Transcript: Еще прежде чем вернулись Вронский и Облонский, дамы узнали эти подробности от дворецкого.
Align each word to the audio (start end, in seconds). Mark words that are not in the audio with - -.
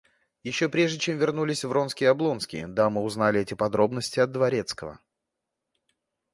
Еще 0.41 0.67
прежде 0.67 0.97
чем 0.97 1.19
вернулись 1.19 1.63
Вронский 1.63 2.05
и 2.07 2.09
Облонский, 2.09 2.65
дамы 2.65 3.03
узнали 3.03 3.39
эти 3.39 3.53
подробности 3.53 4.19
от 4.19 4.31
дворецкого. 4.31 4.99